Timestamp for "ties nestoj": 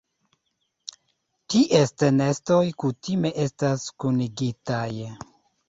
1.55-2.59